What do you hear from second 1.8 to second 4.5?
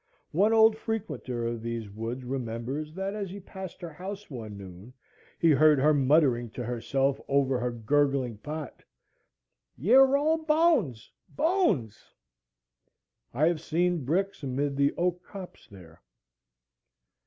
woods remembers, that as he passed her house